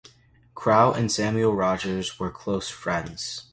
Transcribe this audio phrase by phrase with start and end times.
[0.55, 3.43] Crowe and Samuel Rogers were close friends.